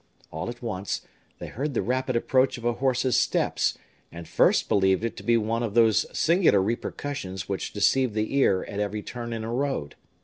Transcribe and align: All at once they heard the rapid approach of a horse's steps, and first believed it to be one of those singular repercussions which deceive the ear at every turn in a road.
All 0.31 0.49
at 0.49 0.63
once 0.63 1.01
they 1.37 1.45
heard 1.45 1.75
the 1.75 1.83
rapid 1.83 2.15
approach 2.15 2.57
of 2.57 2.65
a 2.65 2.73
horse's 2.73 3.15
steps, 3.15 3.77
and 4.11 4.27
first 4.27 4.67
believed 4.67 5.05
it 5.05 5.15
to 5.17 5.21
be 5.21 5.37
one 5.37 5.61
of 5.61 5.75
those 5.75 6.07
singular 6.11 6.59
repercussions 6.59 7.47
which 7.47 7.71
deceive 7.71 8.15
the 8.15 8.33
ear 8.35 8.63
at 8.63 8.79
every 8.79 9.03
turn 9.03 9.31
in 9.31 9.43
a 9.43 9.53
road. 9.53 9.93